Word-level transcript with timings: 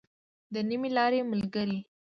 د 0.53 0.55
نيمې 0.67 0.89
لارې 0.97 1.21
ملګری. 1.31 1.79